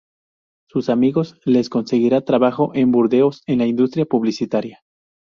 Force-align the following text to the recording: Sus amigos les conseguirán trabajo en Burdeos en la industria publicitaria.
Sus 0.67 0.89
amigos 0.89 1.39
les 1.45 1.69
conseguirán 1.69 2.25
trabajo 2.25 2.71
en 2.73 2.91
Burdeos 2.91 3.43
en 3.45 3.59
la 3.59 3.67
industria 3.67 4.03
publicitaria. 4.07 4.79